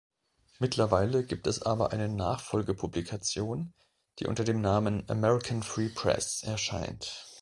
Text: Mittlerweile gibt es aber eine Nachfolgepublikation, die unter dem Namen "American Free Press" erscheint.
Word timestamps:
Mittlerweile 0.57 1.23
gibt 1.23 1.45
es 1.45 1.61
aber 1.61 1.91
eine 1.91 2.09
Nachfolgepublikation, 2.09 3.71
die 4.17 4.25
unter 4.25 4.43
dem 4.43 4.59
Namen 4.59 5.07
"American 5.07 5.61
Free 5.61 5.89
Press" 5.89 6.41
erscheint. 6.41 7.27